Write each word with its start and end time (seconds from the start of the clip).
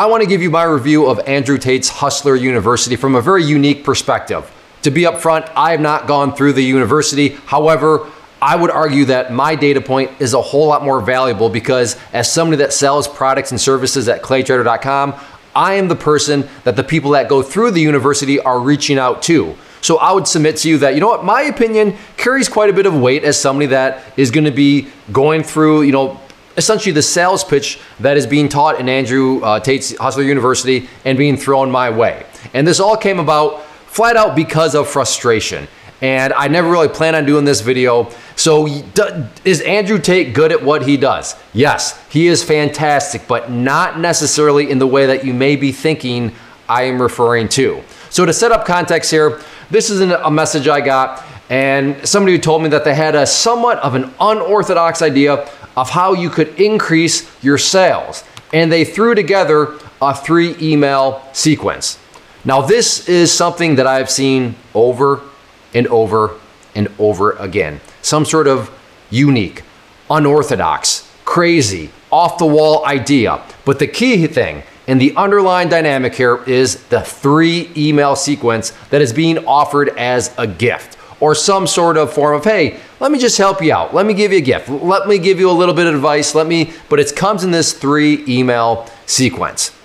I 0.00 0.06
want 0.06 0.22
to 0.22 0.26
give 0.26 0.40
you 0.40 0.48
my 0.48 0.62
review 0.62 1.08
of 1.08 1.18
Andrew 1.28 1.58
Tate's 1.58 1.90
Hustler 1.90 2.34
University 2.34 2.96
from 2.96 3.16
a 3.16 3.20
very 3.20 3.44
unique 3.44 3.84
perspective. 3.84 4.50
To 4.80 4.90
be 4.90 5.02
upfront, 5.02 5.52
I 5.54 5.72
have 5.72 5.80
not 5.82 6.06
gone 6.06 6.34
through 6.34 6.54
the 6.54 6.64
university. 6.64 7.36
However, 7.44 8.10
I 8.40 8.56
would 8.56 8.70
argue 8.70 9.04
that 9.04 9.30
my 9.30 9.54
data 9.54 9.82
point 9.82 10.10
is 10.18 10.32
a 10.32 10.40
whole 10.40 10.68
lot 10.68 10.82
more 10.82 11.02
valuable 11.02 11.50
because 11.50 11.98
as 12.14 12.32
somebody 12.32 12.56
that 12.62 12.72
sells 12.72 13.08
products 13.08 13.50
and 13.50 13.60
services 13.60 14.08
at 14.08 14.22
claytrader.com, 14.22 15.20
I 15.54 15.74
am 15.74 15.88
the 15.88 15.96
person 15.96 16.48
that 16.64 16.76
the 16.76 16.84
people 16.84 17.10
that 17.10 17.28
go 17.28 17.42
through 17.42 17.72
the 17.72 17.82
university 17.82 18.40
are 18.40 18.58
reaching 18.58 18.96
out 18.96 19.20
to. 19.24 19.54
So 19.82 19.98
I 19.98 20.12
would 20.12 20.26
submit 20.26 20.56
to 20.58 20.70
you 20.70 20.78
that, 20.78 20.94
you 20.94 21.00
know 21.00 21.08
what, 21.08 21.26
my 21.26 21.42
opinion 21.42 21.94
carries 22.16 22.48
quite 22.48 22.70
a 22.70 22.72
bit 22.72 22.86
of 22.86 22.98
weight 22.98 23.22
as 23.22 23.38
somebody 23.38 23.66
that 23.66 24.02
is 24.16 24.30
going 24.30 24.44
to 24.44 24.50
be 24.50 24.88
going 25.12 25.42
through, 25.42 25.82
you 25.82 25.92
know, 25.92 26.18
essentially 26.60 26.92
the 26.92 27.02
sales 27.02 27.42
pitch 27.42 27.80
that 28.00 28.18
is 28.18 28.26
being 28.26 28.48
taught 28.48 28.78
in 28.78 28.88
Andrew 28.88 29.40
uh, 29.42 29.58
Tate's 29.60 29.96
Hustler 29.96 30.24
University 30.24 30.88
and 31.06 31.16
being 31.16 31.38
thrown 31.38 31.70
my 31.70 31.88
way. 31.88 32.26
And 32.52 32.66
this 32.66 32.80
all 32.80 32.96
came 32.98 33.18
about 33.18 33.62
flat 33.86 34.16
out 34.16 34.36
because 34.36 34.74
of 34.74 34.86
frustration. 34.86 35.66
And 36.02 36.32
I 36.34 36.48
never 36.48 36.70
really 36.70 36.88
planned 36.88 37.16
on 37.16 37.24
doing 37.24 37.44
this 37.46 37.62
video. 37.62 38.10
So, 38.36 38.66
is 39.44 39.60
Andrew 39.62 39.98
Tate 39.98 40.34
good 40.34 40.52
at 40.52 40.62
what 40.62 40.86
he 40.86 40.96
does? 40.96 41.34
Yes, 41.52 41.98
he 42.10 42.26
is 42.26 42.42
fantastic, 42.42 43.26
but 43.26 43.50
not 43.50 43.98
necessarily 43.98 44.70
in 44.70 44.78
the 44.78 44.86
way 44.86 45.06
that 45.06 45.24
you 45.24 45.34
may 45.34 45.56
be 45.56 45.72
thinking 45.72 46.32
I 46.68 46.84
am 46.84 47.00
referring 47.00 47.48
to. 47.50 47.82
So, 48.10 48.24
to 48.24 48.32
set 48.32 48.50
up 48.52 48.64
context 48.66 49.10
here, 49.10 49.40
this 49.70 49.90
is 49.90 50.00
a 50.00 50.30
message 50.30 50.68
I 50.68 50.80
got, 50.80 51.22
and 51.50 52.06
somebody 52.08 52.34
who 52.34 52.40
told 52.40 52.62
me 52.62 52.70
that 52.70 52.84
they 52.84 52.94
had 52.94 53.14
a 53.14 53.26
somewhat 53.26 53.78
of 53.78 53.94
an 53.94 54.10
unorthodox 54.20 55.02
idea 55.02 55.50
of 55.76 55.90
how 55.90 56.12
you 56.12 56.30
could 56.30 56.60
increase 56.60 57.30
your 57.42 57.58
sales. 57.58 58.24
And 58.52 58.70
they 58.70 58.84
threw 58.84 59.14
together 59.14 59.78
a 60.02 60.14
three 60.14 60.56
email 60.60 61.22
sequence. 61.32 61.98
Now, 62.44 62.62
this 62.62 63.08
is 63.08 63.32
something 63.32 63.76
that 63.76 63.86
I've 63.86 64.10
seen 64.10 64.54
over 64.74 65.20
and 65.74 65.86
over 65.88 66.36
and 66.74 66.88
over 66.98 67.32
again. 67.32 67.80
Some 68.02 68.24
sort 68.24 68.46
of 68.46 68.70
unique, 69.10 69.62
unorthodox, 70.10 71.10
crazy, 71.24 71.90
off 72.10 72.38
the 72.38 72.46
wall 72.46 72.84
idea. 72.86 73.42
But 73.64 73.78
the 73.78 73.86
key 73.86 74.26
thing 74.26 74.62
and 74.86 75.00
the 75.00 75.14
underlying 75.16 75.68
dynamic 75.68 76.14
here 76.14 76.42
is 76.44 76.82
the 76.84 77.02
three 77.02 77.70
email 77.76 78.16
sequence 78.16 78.70
that 78.90 79.00
is 79.00 79.12
being 79.12 79.38
offered 79.46 79.90
as 79.90 80.34
a 80.36 80.46
gift 80.46 80.96
or 81.20 81.34
some 81.34 81.66
sort 81.66 81.96
of 81.96 82.12
form 82.12 82.34
of, 82.34 82.44
hey, 82.44 82.80
let 82.98 83.12
me 83.12 83.18
just 83.18 83.36
help 83.38 83.62
you 83.62 83.72
out. 83.72 83.94
Let 83.94 84.06
me 84.06 84.14
give 84.14 84.32
you 84.32 84.38
a 84.38 84.42
gift. 84.42 84.68
Let 84.68 85.06
me 85.06 85.18
give 85.18 85.38
you 85.38 85.50
a 85.50 85.52
little 85.52 85.74
bit 85.74 85.86
of 85.86 85.94
advice. 85.94 86.34
Let 86.34 86.46
me, 86.46 86.72
but 86.88 86.98
it 86.98 87.14
comes 87.14 87.44
in 87.44 87.50
this 87.50 87.72
three 87.72 88.24
email 88.26 88.88
sequence. 89.06 89.76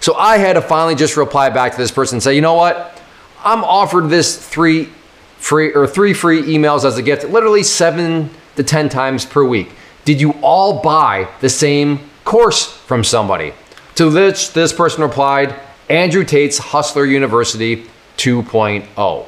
So 0.00 0.14
I 0.14 0.36
had 0.36 0.54
to 0.54 0.62
finally 0.62 0.94
just 0.94 1.16
reply 1.16 1.48
back 1.48 1.72
to 1.72 1.78
this 1.78 1.90
person 1.90 2.16
and 2.16 2.22
say, 2.22 2.34
you 2.34 2.40
know 2.40 2.54
what? 2.54 3.00
I'm 3.44 3.64
offered 3.64 4.08
this 4.08 4.36
three 4.36 4.88
free 5.38 5.72
or 5.72 5.86
three 5.86 6.14
free 6.14 6.42
emails 6.42 6.84
as 6.84 6.98
a 6.98 7.02
gift, 7.02 7.24
literally 7.24 7.62
seven 7.62 8.30
to 8.56 8.62
10 8.62 8.88
times 8.88 9.24
per 9.24 9.44
week. 9.44 9.72
Did 10.04 10.20
you 10.20 10.32
all 10.42 10.82
buy 10.82 11.28
the 11.40 11.48
same 11.48 12.00
course 12.24 12.72
from 12.72 13.02
somebody? 13.02 13.54
To 13.96 14.10
which 14.10 14.52
this 14.52 14.72
person 14.72 15.02
replied, 15.02 15.54
Andrew 15.88 16.24
Tate's 16.24 16.58
Hustler 16.58 17.04
University 17.04 17.86
2.0. 18.16 19.26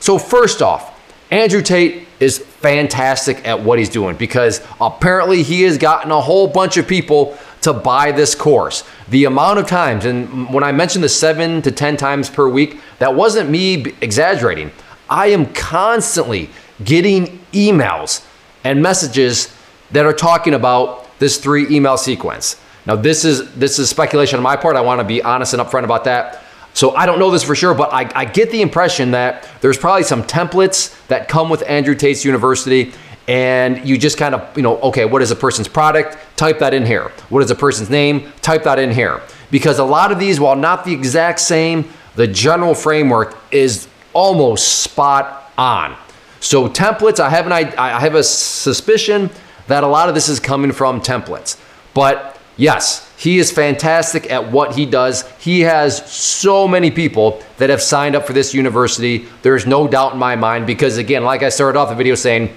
So, 0.00 0.18
first 0.18 0.62
off, 0.62 0.91
Andrew 1.32 1.62
Tate 1.62 2.06
is 2.20 2.36
fantastic 2.36 3.48
at 3.48 3.58
what 3.58 3.78
he's 3.78 3.88
doing 3.88 4.16
because 4.16 4.60
apparently 4.78 5.42
he 5.42 5.62
has 5.62 5.78
gotten 5.78 6.10
a 6.10 6.20
whole 6.20 6.46
bunch 6.46 6.76
of 6.76 6.86
people 6.86 7.38
to 7.62 7.72
buy 7.72 8.12
this 8.12 8.34
course. 8.34 8.84
The 9.08 9.24
amount 9.24 9.58
of 9.58 9.66
times, 9.66 10.04
and 10.04 10.52
when 10.52 10.62
I 10.62 10.72
mentioned 10.72 11.02
the 11.02 11.08
seven 11.08 11.62
to 11.62 11.72
10 11.72 11.96
times 11.96 12.28
per 12.28 12.46
week, 12.50 12.80
that 12.98 13.14
wasn't 13.14 13.48
me 13.48 13.94
exaggerating. 14.02 14.72
I 15.08 15.28
am 15.28 15.46
constantly 15.54 16.50
getting 16.84 17.40
emails 17.54 18.26
and 18.62 18.82
messages 18.82 19.56
that 19.90 20.04
are 20.04 20.12
talking 20.12 20.52
about 20.52 21.18
this 21.18 21.38
three 21.38 21.66
email 21.74 21.96
sequence. 21.96 22.60
Now, 22.84 22.96
this 22.96 23.24
is 23.24 23.54
this 23.54 23.78
is 23.78 23.88
speculation 23.88 24.36
on 24.36 24.42
my 24.42 24.56
part. 24.56 24.76
I 24.76 24.82
want 24.82 25.00
to 25.00 25.04
be 25.04 25.22
honest 25.22 25.54
and 25.54 25.62
upfront 25.62 25.84
about 25.84 26.04
that. 26.04 26.41
So 26.74 26.94
I 26.94 27.06
don't 27.06 27.18
know 27.18 27.30
this 27.30 27.42
for 27.42 27.54
sure, 27.54 27.74
but 27.74 27.92
I, 27.92 28.10
I 28.14 28.24
get 28.24 28.50
the 28.50 28.62
impression 28.62 29.10
that 29.10 29.48
there's 29.60 29.78
probably 29.78 30.04
some 30.04 30.22
templates 30.22 31.06
that 31.08 31.28
come 31.28 31.50
with 31.50 31.62
Andrew 31.68 31.94
Tate's 31.94 32.24
University 32.24 32.92
and 33.28 33.86
you 33.88 33.98
just 33.98 34.18
kind 34.18 34.34
of, 34.34 34.56
you 34.56 34.62
know, 34.62 34.80
okay, 34.80 35.04
what 35.04 35.22
is 35.22 35.30
a 35.30 35.36
person's 35.36 35.68
product? 35.68 36.18
Type 36.36 36.58
that 36.58 36.74
in 36.74 36.84
here. 36.84 37.12
What 37.28 37.42
is 37.42 37.50
a 37.50 37.54
person's 37.54 37.88
name? 37.88 38.32
Type 38.40 38.64
that 38.64 38.78
in 38.78 38.90
here. 38.90 39.22
Because 39.50 39.78
a 39.78 39.84
lot 39.84 40.10
of 40.10 40.18
these, 40.18 40.40
while 40.40 40.56
not 40.56 40.84
the 40.84 40.92
exact 40.92 41.38
same, 41.40 41.88
the 42.16 42.26
general 42.26 42.74
framework 42.74 43.36
is 43.50 43.86
almost 44.12 44.82
spot 44.82 45.52
on. 45.56 45.96
So 46.40 46.68
templates, 46.68 47.20
I 47.20 47.30
have 47.30 47.46
an 47.46 47.52
I 47.52 48.00
have 48.00 48.16
a 48.16 48.24
suspicion 48.24 49.30
that 49.68 49.84
a 49.84 49.86
lot 49.86 50.08
of 50.08 50.14
this 50.14 50.28
is 50.28 50.40
coming 50.40 50.72
from 50.72 51.00
templates. 51.00 51.56
But 51.94 52.40
yes, 52.56 53.11
he 53.22 53.38
is 53.38 53.52
fantastic 53.52 54.32
at 54.32 54.50
what 54.50 54.74
he 54.74 54.84
does. 54.84 55.22
He 55.38 55.60
has 55.60 56.10
so 56.10 56.66
many 56.66 56.90
people 56.90 57.40
that 57.58 57.70
have 57.70 57.80
signed 57.80 58.16
up 58.16 58.26
for 58.26 58.32
this 58.32 58.52
university. 58.52 59.28
There's 59.42 59.64
no 59.64 59.86
doubt 59.86 60.14
in 60.14 60.18
my 60.18 60.34
mind 60.34 60.66
because 60.66 60.98
again, 60.98 61.22
like 61.22 61.44
I 61.44 61.48
started 61.48 61.78
off 61.78 61.88
the 61.88 61.94
video 61.94 62.16
saying, 62.16 62.52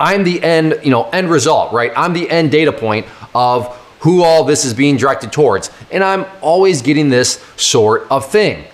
I'm 0.00 0.24
the 0.24 0.42
end, 0.42 0.80
you 0.82 0.90
know, 0.90 1.10
end 1.10 1.28
result, 1.28 1.74
right? 1.74 1.92
I'm 1.94 2.14
the 2.14 2.30
end 2.30 2.50
data 2.50 2.72
point 2.72 3.04
of 3.34 3.66
who 4.00 4.22
all 4.22 4.44
this 4.44 4.64
is 4.64 4.72
being 4.72 4.96
directed 4.96 5.30
towards. 5.30 5.70
And 5.90 6.02
I'm 6.02 6.24
always 6.40 6.80
getting 6.80 7.10
this 7.10 7.44
sort 7.56 8.06
of 8.10 8.26
thing, 8.30 8.64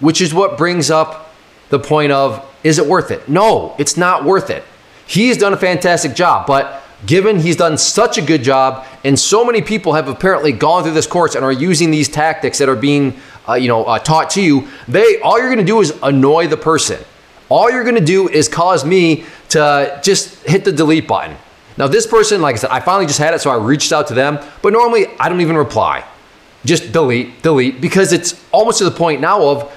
which 0.00 0.20
is 0.20 0.34
what 0.34 0.58
brings 0.58 0.90
up 0.90 1.34
the 1.70 1.78
point 1.78 2.12
of 2.12 2.46
is 2.64 2.78
it 2.78 2.84
worth 2.84 3.10
it? 3.10 3.26
No, 3.30 3.74
it's 3.78 3.96
not 3.96 4.26
worth 4.26 4.50
it. 4.50 4.62
He's 5.06 5.38
done 5.38 5.54
a 5.54 5.56
fantastic 5.56 6.14
job, 6.14 6.46
but 6.46 6.82
given 7.04 7.38
he's 7.38 7.56
done 7.56 7.76
such 7.76 8.16
a 8.16 8.22
good 8.22 8.42
job 8.42 8.86
and 9.04 9.18
so 9.18 9.44
many 9.44 9.60
people 9.60 9.92
have 9.92 10.08
apparently 10.08 10.52
gone 10.52 10.82
through 10.82 10.92
this 10.92 11.06
course 11.06 11.34
and 11.34 11.44
are 11.44 11.52
using 11.52 11.90
these 11.90 12.08
tactics 12.08 12.58
that 12.58 12.68
are 12.68 12.76
being 12.76 13.14
uh, 13.48 13.54
you 13.54 13.68
know 13.68 13.84
uh, 13.84 13.98
taught 13.98 14.30
to 14.30 14.40
you 14.40 14.66
they 14.88 15.20
all 15.20 15.38
you're 15.38 15.48
going 15.48 15.58
to 15.58 15.64
do 15.64 15.80
is 15.80 15.92
annoy 16.02 16.46
the 16.46 16.56
person 16.56 16.98
all 17.48 17.70
you're 17.70 17.84
going 17.84 17.96
to 17.96 18.04
do 18.04 18.28
is 18.28 18.48
cause 18.48 18.84
me 18.84 19.24
to 19.50 20.00
just 20.02 20.44
hit 20.44 20.64
the 20.64 20.72
delete 20.72 21.06
button. 21.06 21.36
Now, 21.76 21.86
this 21.86 22.06
person, 22.06 22.40
like 22.40 22.54
I 22.54 22.58
said, 22.58 22.70
I 22.70 22.80
finally 22.80 23.06
just 23.06 23.18
had 23.18 23.34
it, 23.34 23.40
so 23.40 23.50
I 23.50 23.56
reached 23.56 23.92
out 23.92 24.08
to 24.08 24.14
them, 24.14 24.38
but 24.62 24.72
normally 24.72 25.06
I 25.20 25.28
don't 25.28 25.40
even 25.40 25.56
reply. 25.56 26.04
Just 26.64 26.90
delete, 26.90 27.42
delete, 27.42 27.80
because 27.80 28.12
it's 28.12 28.42
almost 28.50 28.78
to 28.78 28.84
the 28.84 28.90
point 28.90 29.20
now 29.20 29.42
of 29.46 29.75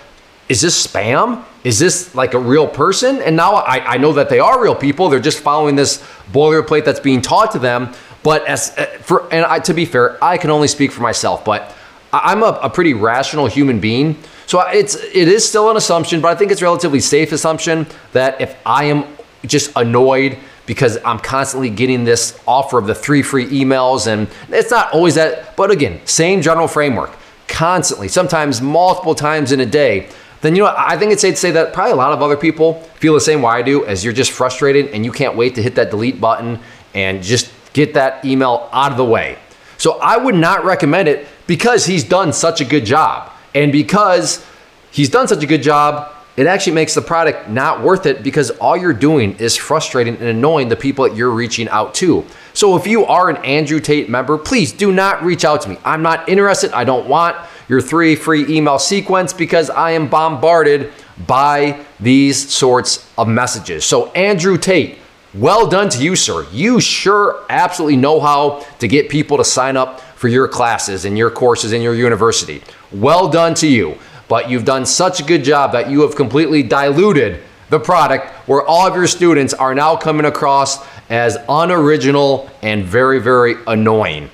is 0.50 0.62
this 0.62 0.86
spam? 0.86 1.46
Is 1.64 1.80
this 1.80 2.16
like 2.16 2.34
a 2.34 2.40
real 2.40 2.68
person? 2.68 3.22
And 3.22 3.36
now 3.36 3.54
I, 3.56 3.94
I 3.94 3.98
know 3.98 4.14
that 4.14 4.30
they 4.30 4.40
are 4.40 4.62
real 4.62 4.76
people. 4.76 5.08
They're 5.10 5.20
just 5.20 5.40
following 5.40 5.76
this 5.76 6.04
boilerplate 6.32 6.86
that's 6.86 7.00
being 7.00 7.22
taught 7.22 7.52
to 7.52 7.60
them. 7.60 7.94
But 8.24 8.46
as 8.48 8.78
uh, 8.78 8.86
for, 9.02 9.32
and 9.32 9.46
I, 9.46 9.59
to 9.59 9.74
be 9.74 9.86
fair, 9.86 10.22
I 10.24 10.38
can 10.38 10.50
only 10.50 10.68
speak 10.68 10.92
for 10.92 11.02
myself, 11.02 11.46
but 11.46 11.76
I'm 12.12 12.44
a, 12.44 12.59
a 12.64 12.70
pretty 12.70 12.94
rational 12.94 13.46
human 13.46 13.80
being. 13.80 14.18
So 14.48 14.59
it's 14.62 14.96
it 14.96 15.28
is 15.28 15.48
still 15.48 15.70
an 15.70 15.78
assumption, 15.78 16.22
but 16.22 16.30
I 16.30 16.36
think 16.36 16.52
it's 16.52 16.62
a 16.62 16.66
relatively 16.66 17.00
safe 17.00 17.32
assumption 17.32 17.86
that 18.14 18.42
if 18.42 18.58
I 18.66 18.86
am 18.86 19.06
just 19.46 19.72
annoyed 19.76 20.38
because 20.66 20.98
I'm 21.06 21.20
constantly 21.20 21.70
getting 21.70 22.04
this 22.04 22.40
offer 22.48 22.78
of 22.78 22.88
the 22.88 22.96
three 22.96 23.22
free 23.22 23.46
emails, 23.48 24.08
and 24.08 24.28
it's 24.50 24.72
not 24.72 24.92
always 24.94 25.16
that, 25.16 25.56
but 25.56 25.72
again, 25.72 26.00
same 26.06 26.42
general 26.42 26.68
framework, 26.68 27.12
constantly, 27.48 28.08
sometimes 28.08 28.62
multiple 28.62 29.16
times 29.16 29.52
in 29.52 29.59
a 29.62 29.66
day. 29.66 30.09
Then 30.42 30.56
you 30.56 30.64
know 30.64 30.74
I 30.78 30.98
think 30.98 31.12
it's 31.12 31.22
safe 31.22 31.36
to 31.36 31.40
say 31.40 31.52
that 31.52 31.74
probably 31.74 31.94
a 31.94 31.96
lot 31.96 32.14
of 32.14 32.22
other 32.22 32.38
people 32.38 32.76
feel 32.96 33.14
the 33.14 33.22
same 33.22 33.42
way 33.42 33.52
I 33.52 33.62
do, 33.62 33.86
as 33.86 34.04
you're 34.04 34.14
just 34.14 34.32
frustrated 34.32 34.88
and 34.88 35.04
you 35.04 35.12
can't 35.12 35.36
wait 35.36 35.56
to 35.56 35.62
hit 35.62 35.76
that 35.76 35.90
delete 35.90 36.22
button 36.22 36.60
and 36.94 37.22
just 37.22 37.52
get 37.74 37.94
that 37.94 38.24
email 38.26 38.70
out 38.72 38.92
of 38.92 38.98
the 38.98 39.06
way. 39.06 39.38
So 39.78 40.00
I 40.00 40.18
would 40.18 40.36
not 40.36 40.66
recommend 40.66 41.08
it 41.08 41.28
because 41.48 41.86
he's 41.86 42.04
done 42.04 42.34
such 42.34 42.62
a 42.62 42.66
good 42.66 42.86
job. 42.86 43.32
And 43.56 43.72
because 43.72 44.46
he's 44.91 45.09
done 45.09 45.28
such 45.28 45.44
a 45.44 45.47
good 45.47 45.64
job, 45.64 46.14
it 46.38 46.47
actually 46.47 46.74
makes 46.74 46.94
the 46.94 47.02
product 47.02 47.50
not 47.50 47.82
worth 47.82 48.06
it 48.06 48.24
because 48.24 48.50
all 48.52 48.78
you're 48.78 48.94
doing 48.94 49.35
is 49.40 49.56
frustrating 49.58 50.16
and 50.16 50.26
annoying 50.26 50.70
the 50.70 50.76
people 50.76 51.08
that 51.08 51.16
you're 51.16 51.32
reaching 51.32 51.68
out 51.70 51.94
to. 51.96 52.26
So 52.53 52.78
if 52.78 52.88
you 52.88 53.06
are 53.06 53.30
an 53.30 53.38
Andrew 53.44 53.80
Tate 53.80 54.09
member, 54.09 54.38
please 54.38 54.72
do 54.72 54.92
not 54.92 55.24
reach 55.24 55.44
out 55.44 55.62
to 55.62 55.70
me. 55.70 55.78
I'm 55.84 56.02
not 56.02 56.30
interested. 56.30 56.72
I 56.72 56.84
don't 56.84 57.08
want 57.08 57.35
your 57.70 57.80
three 57.80 58.16
free 58.16 58.46
email 58.50 58.78
sequence 58.78 59.32
because 59.32 59.70
I 59.70 59.92
am 59.92 60.10
bombarded 60.10 60.92
by 61.26 61.86
these 62.00 62.52
sorts 62.52 63.10
of 63.18 63.30
messages. 63.30 63.86
So 63.86 64.12
Andrew 64.12 64.58
Tate, 64.58 64.98
well 65.34 65.68
done 65.68 65.88
to 65.90 66.04
you, 66.04 66.18
sir. 66.18 66.46
You 66.52 66.82
sure 66.82 67.46
absolutely 67.50 67.96
know 67.96 68.20
how 68.20 68.66
to 68.80 68.88
get 68.88 69.08
people 69.08 69.38
to 69.38 69.46
sign 69.46 69.78
up 69.78 70.02
for 70.02 70.28
your 70.28 70.50
classes 70.50 71.06
and 71.06 71.18
your 71.18 71.32
courses 71.32 71.72
in 71.72 71.82
your 71.82 71.96
university. 71.96 72.62
Well 72.92 73.30
done 73.30 73.54
to 73.56 73.68
you 73.68 73.98
but 74.30 74.50
you've 74.50 74.64
done 74.64 74.86
such 74.86 75.20
a 75.20 75.24
good 75.24 75.44
job 75.44 75.74
that 75.74 75.90
you 75.90 76.04
have 76.04 76.16
completely 76.16 76.64
diluted 76.64 77.42
the 77.70 77.80
product 77.80 78.28
where 78.48 78.66
all 78.66 78.88
of 78.88 78.96
your 78.96 79.08
students 79.08 79.54
are 79.54 79.76
now 79.76 79.98
coming 79.98 80.26
across 80.26 80.78
as 81.10 81.38
unoriginal 81.50 82.50
and 82.62 82.86
very, 82.86 83.20
very 83.20 83.56
annoying. 83.68 84.30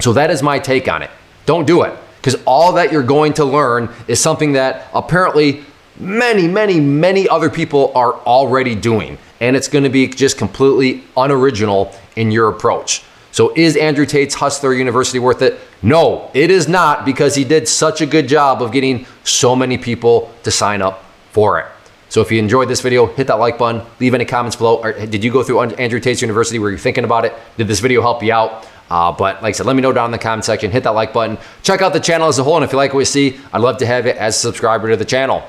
So 0.00 0.14
that 0.14 0.30
is 0.30 0.42
my 0.42 0.58
take 0.58 0.88
on 0.88 1.02
it. 1.02 1.10
Don't 1.46 1.66
do 1.66 1.82
it. 1.82 1.96
Because 2.24 2.42
all 2.46 2.72
that 2.72 2.90
you're 2.90 3.02
going 3.02 3.34
to 3.34 3.44
learn 3.44 3.90
is 4.08 4.18
something 4.18 4.52
that 4.52 4.88
apparently 4.94 5.62
many, 6.00 6.48
many, 6.48 6.80
many 6.80 7.28
other 7.28 7.50
people 7.50 7.92
are 7.94 8.14
already 8.14 8.74
doing. 8.74 9.18
And 9.42 9.54
it's 9.54 9.68
going 9.68 9.84
to 9.84 9.90
be 9.90 10.08
just 10.08 10.38
completely 10.38 11.04
unoriginal 11.18 11.94
in 12.16 12.30
your 12.30 12.48
approach. 12.48 13.04
So, 13.30 13.52
is 13.54 13.76
Andrew 13.76 14.06
Tate's 14.06 14.34
Hustler 14.34 14.72
University 14.72 15.18
worth 15.18 15.42
it? 15.42 15.60
No, 15.82 16.30
it 16.32 16.50
is 16.50 16.66
not 16.66 17.04
because 17.04 17.34
he 17.34 17.44
did 17.44 17.68
such 17.68 18.00
a 18.00 18.06
good 18.06 18.26
job 18.26 18.62
of 18.62 18.72
getting 18.72 19.04
so 19.24 19.54
many 19.54 19.76
people 19.76 20.32
to 20.44 20.50
sign 20.50 20.80
up 20.80 21.04
for 21.32 21.58
it. 21.58 21.66
So, 22.08 22.22
if 22.22 22.32
you 22.32 22.38
enjoyed 22.38 22.68
this 22.68 22.80
video, 22.80 23.04
hit 23.06 23.26
that 23.26 23.34
like 23.34 23.58
button, 23.58 23.82
leave 24.00 24.14
any 24.14 24.24
comments 24.24 24.56
below. 24.56 24.80
Did 24.92 25.22
you 25.22 25.30
go 25.30 25.42
through 25.42 25.60
Andrew 25.60 26.00
Tate's 26.00 26.22
University? 26.22 26.58
Were 26.58 26.70
you 26.70 26.78
thinking 26.78 27.04
about 27.04 27.26
it? 27.26 27.34
Did 27.58 27.66
this 27.68 27.80
video 27.80 28.00
help 28.00 28.22
you 28.22 28.32
out? 28.32 28.66
Uh, 28.94 29.10
but 29.10 29.42
like 29.42 29.56
I 29.56 29.58
said, 29.58 29.66
let 29.66 29.74
me 29.74 29.82
know 29.82 29.92
down 29.92 30.04
in 30.04 30.12
the 30.12 30.18
comment 30.18 30.44
section. 30.44 30.70
Hit 30.70 30.84
that 30.84 30.90
like 30.90 31.12
button. 31.12 31.36
Check 31.64 31.82
out 31.82 31.92
the 31.92 31.98
channel 31.98 32.28
as 32.28 32.38
a 32.38 32.44
whole. 32.44 32.54
And 32.54 32.64
if 32.64 32.70
you 32.70 32.76
like 32.76 32.94
what 32.94 33.00
you 33.00 33.04
see, 33.06 33.40
I'd 33.52 33.60
love 33.60 33.78
to 33.78 33.86
have 33.86 34.06
you 34.06 34.12
as 34.12 34.36
a 34.36 34.38
subscriber 34.38 34.88
to 34.88 34.96
the 34.96 35.04
channel. 35.04 35.42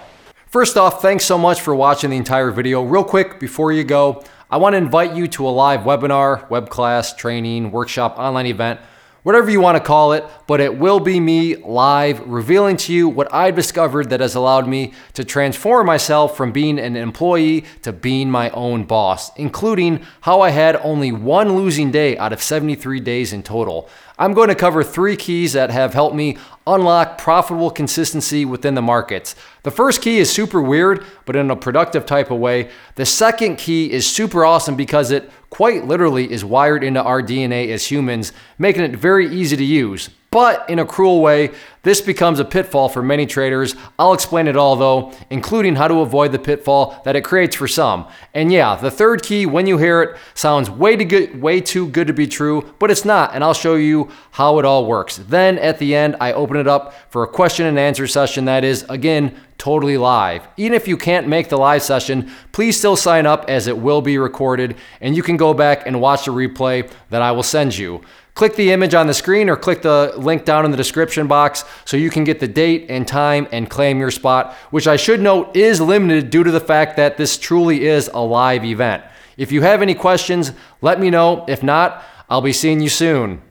First 0.48 0.78
off, 0.78 1.00
thanks 1.00 1.26
so 1.26 1.38
much 1.38 1.62
for 1.62 1.76
watching 1.76 2.10
the 2.10 2.18
entire 2.18 2.50
video. 2.50 2.82
Real 2.82 3.04
quick, 3.04 3.40
before 3.40 3.72
you 3.72 3.84
go, 3.84 4.24
I 4.50 4.58
want 4.58 4.74
to 4.74 4.78
invite 4.78 5.14
you 5.14 5.28
to 5.28 5.48
a 5.48 5.50
live 5.50 5.82
webinar, 5.82 6.50
web 6.50 6.70
class, 6.70 7.16
training, 7.16 7.70
workshop, 7.70 8.18
online 8.18 8.48
event, 8.48 8.80
whatever 9.25 9.50
you 9.50 9.60
want 9.60 9.75
to 9.75 9.83
call 9.83 10.13
it, 10.13 10.24
but 10.45 10.62
it 10.62 10.77
will 10.77 11.00
be 11.00 11.19
me 11.19 11.56
live 11.56 12.19
revealing 12.27 12.77
to 12.77 12.94
you 12.94 13.10
what 13.10 13.33
I've 13.33 13.56
discovered 13.56 14.12
that 14.12 14.19
has 14.19 14.36
allowed 14.36 14.68
me 14.68 14.94
to 15.13 15.24
transform 15.24 15.88
myself 15.88 16.38
from 16.38 16.51
being 16.51 16.77
an 16.77 16.95
employee 16.95 17.66
to 17.81 17.92
being 17.92 18.30
my 18.30 18.51
own 18.51 18.83
boss, 18.83 19.36
including 19.36 20.06
how 20.22 20.42
I 20.42 20.51
had 20.51 20.75
only 20.75 21.12
one 21.12 21.56
losing 21.56 21.89
day 21.89 22.16
out 22.19 22.33
of 22.33 22.44
73 22.44 23.00
days 23.00 23.33
in 23.33 23.42
total. 23.42 23.89
I'm 24.18 24.34
going 24.34 24.48
to 24.48 24.56
cover 24.56 24.82
three 24.82 25.18
keys 25.18 25.54
that 25.54 25.72
have 25.72 25.94
helped 25.94 26.16
me 26.16 26.38
unlock 26.66 27.18
profitable 27.18 27.70
consistency 27.70 28.46
within 28.46 28.74
the 28.74 28.82
markets. 28.82 29.36
The 29.64 29.72
first 29.72 30.02
key 30.02 30.20
is 30.20 30.32
super 30.32 30.62
weird, 30.62 31.06
but 31.26 31.36
in 31.36 31.52
a 31.52 31.56
productive 31.56 32.06
type 32.06 32.32
of 32.32 32.40
way. 32.40 32.70
The 32.96 33.06
second 33.06 33.58
key 33.58 33.92
is 33.92 34.08
super 34.08 34.46
awesome 34.46 34.76
because 34.76 35.12
it 35.12 35.30
quite 35.50 35.86
literally 35.86 36.32
is 36.32 36.46
wired 36.46 36.84
into 36.84 37.04
our 37.04 37.22
DNA 37.22 37.70
as 37.70 37.92
humans, 37.92 38.32
making 38.58 38.84
it 38.84 38.96
very 38.96 39.28
easy 39.28 39.58
to 39.58 39.66
use. 39.66 40.10
But 40.36 40.70
in 40.70 40.80
a 40.80 40.86
cruel 40.86 41.22
way, 41.22 41.52
this 41.84 42.02
becomes 42.02 42.42
a 42.42 42.44
pitfall 42.44 42.90
for 42.90 43.02
many 43.02 43.26
traders. 43.26 43.74
I'll 43.98 44.12
explain 44.12 44.50
it 44.50 44.58
all 44.58 44.76
though, 44.76 45.14
including 45.30 45.78
how 45.78 45.88
to 45.88 46.02
avoid 46.02 46.34
the 46.34 46.40
pitfall 46.40 47.02
that 47.06 47.16
it 47.16 47.22
creates 47.22 47.56
for 47.56 47.70
some. 47.70 48.10
And 48.34 48.52
yeah, 48.52 48.76
the 48.76 48.92
third 48.92 49.24
key, 49.24 49.46
when 49.46 49.66
you 49.66 49.78
hear 49.78 50.02
it, 50.02 50.18
sounds 50.34 50.70
way 50.70 50.98
too 50.98 51.06
good, 51.06 51.42
way 51.42 51.62
too 51.62 51.88
good 51.88 52.08
to 52.08 52.14
be 52.14 52.28
true, 52.28 52.74
but 52.80 52.92
it's 52.92 53.06
not, 53.06 53.34
and 53.34 53.46
I'll 53.46 53.54
show 53.54 53.76
you 53.76 54.12
how 54.32 54.60
it 54.60 54.66
all 54.66 54.86
works. 54.86 55.16
Then 55.16 55.58
at 55.58 55.80
the 55.80 55.96
end, 55.96 56.18
I 56.20 56.34
open 56.34 56.58
it 56.58 56.68
up 56.68 56.94
for 57.10 57.24
a 57.24 57.28
question 57.30 57.66
and 57.66 57.80
answer 57.80 58.06
session 58.06 58.44
that 58.44 58.66
is, 58.66 58.86
again, 58.90 59.40
totally 59.58 59.98
live. 59.98 60.46
Even 60.58 60.74
if 60.74 60.86
you 60.86 60.98
can't 60.98 61.30
make 61.30 61.48
the 61.48 61.58
live 61.58 61.82
session, 61.82 62.30
please 62.52 62.78
still 62.78 62.98
sign 62.98 63.26
up 63.26 63.46
as 63.48 63.68
it 63.68 63.78
will 63.78 64.02
be 64.02 64.18
recorded, 64.18 64.76
and 65.00 65.16
you 65.16 65.24
can 65.24 65.38
go 65.38 65.54
back 65.54 65.88
and 65.88 66.02
watch 66.02 66.26
the 66.26 66.32
replay 66.32 66.92
that 67.10 67.22
I 67.22 67.32
will 67.32 67.42
send 67.42 67.78
you. 67.78 68.02
Click 68.36 68.58
the 68.58 68.72
image 68.72 68.94
on 68.94 69.08
the 69.08 69.14
screen 69.14 69.50
or 69.50 69.56
click 69.56 69.82
the 69.82 70.14
link 70.18 70.44
down 70.44 70.66
in 70.66 70.72
the 70.72 70.76
description 70.76 71.26
box 71.26 71.64
so 71.86 71.96
you 71.96 72.10
can 72.10 72.26
get 72.26 72.42
the 72.42 72.48
date 72.48 72.88
and 72.90 73.08
time 73.08 73.48
and 73.54 73.70
claim 73.70 73.98
your 73.98 74.12
spot, 74.12 74.54
which 74.72 74.88
I 74.88 74.98
should 74.98 75.22
note 75.22 75.56
is 75.56 75.80
limited 75.80 76.32
due 76.32 76.44
to 76.44 76.52
the 76.52 76.60
fact 76.60 76.98
that 76.98 77.16
this 77.16 77.38
truly 77.38 77.86
is 77.86 78.10
a 78.14 78.20
live 78.20 78.66
event. 78.66 79.06
If 79.38 79.54
you 79.54 79.62
have 79.62 79.82
any 79.82 79.96
questions, 79.96 80.52
let 80.82 81.00
me 81.00 81.10
know. 81.10 81.46
If 81.48 81.64
not, 81.64 82.04
I'll 82.30 82.42
be 82.42 82.52
seeing 82.52 82.82
you 82.82 82.90
soon. 82.90 83.42